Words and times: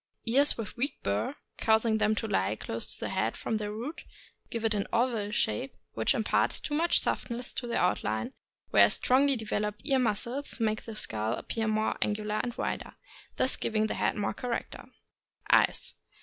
Ears 0.25 0.57
with 0.57 0.75
weak 0.77 0.95
burr, 1.03 1.35
causing 1.59 1.99
them 1.99 2.15
to 2.15 2.27
lie 2.27 2.55
close 2.55 2.91
to 2.91 2.99
the 3.01 3.09
head 3.09 3.37
from 3.37 3.57
their 3.57 3.71
roots, 3.71 4.01
give 4.49 4.65
it 4.65 4.73
an 4.73 4.87
oval 4.91 5.29
shape, 5.29 5.75
which 5.93 6.15
imparts 6.15 6.59
too 6.59 6.73
much 6.73 6.99
softness 7.01 7.53
to 7.53 7.67
the 7.67 7.77
outline, 7.77 8.33
whereas 8.71 8.95
strongly 8.95 9.35
developed 9.35 9.83
ear 9.85 9.99
muscles 9.99 10.59
make 10.59 10.85
the 10.85 10.95
skull 10.95 11.33
appear 11.33 11.67
more 11.67 11.97
angular 12.01 12.39
and 12.41 12.55
wider, 12.57 12.95
thus 13.35 13.55
giving 13.55 13.85
the 13.85 13.93
head 13.93 14.15
more 14.15 14.33
character. 14.33 14.85
Eyes. 15.51 15.93